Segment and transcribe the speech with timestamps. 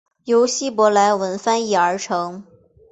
[0.25, 2.43] 由希伯来文翻译而成。